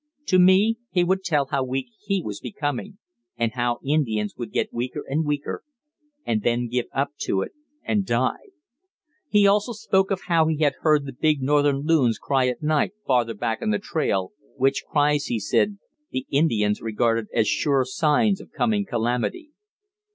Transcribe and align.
To 0.29 0.39
me 0.39 0.79
he 0.89 1.03
would 1.03 1.23
tell 1.23 1.45
how 1.51 1.63
weak 1.63 1.85
he 2.03 2.23
was 2.25 2.39
becoming, 2.39 2.97
and 3.37 3.51
how 3.51 3.77
Indians 3.85 4.33
would 4.35 4.51
get 4.51 4.73
weaker 4.73 5.03
and 5.07 5.27
weaker 5.27 5.63
and 6.25 6.41
then 6.41 6.69
give 6.69 6.87
up 6.91 7.09
to 7.19 7.43
it 7.43 7.51
and 7.83 8.03
die. 8.03 8.47
He 9.29 9.45
also 9.45 9.73
spoke 9.73 10.09
of 10.09 10.21
how 10.25 10.47
he 10.47 10.57
had 10.63 10.73
heard 10.81 11.05
the 11.05 11.13
big 11.13 11.43
northern 11.43 11.83
loons 11.85 12.17
cry 12.17 12.47
at 12.47 12.63
night 12.63 12.93
farther 13.05 13.35
back 13.35 13.61
on 13.61 13.69
the 13.69 13.77
trail, 13.77 14.31
which 14.57 14.85
cries, 14.89 15.25
he 15.25 15.39
said, 15.39 15.77
the 16.09 16.25
Indians 16.31 16.81
regarded 16.81 17.27
as 17.31 17.47
sure 17.47 17.85
signs 17.85 18.41
of 18.41 18.49
coming 18.51 18.85
calamity. 18.87 19.51